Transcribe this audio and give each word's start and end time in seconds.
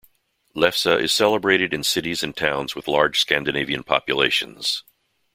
Lefse 0.55 0.99
is 0.99 1.13
celebrated 1.13 1.75
in 1.75 1.83
cities 1.83 2.23
and 2.23 2.35
towns 2.35 2.73
with 2.73 2.87
large 2.87 3.19
Scandinavian 3.19 3.83
populations. 3.83 4.83